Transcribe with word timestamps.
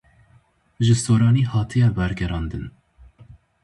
Ji 0.85 0.95
soranî 1.05 1.43
hatiye 1.53 1.87
wergerandin. 1.97 2.65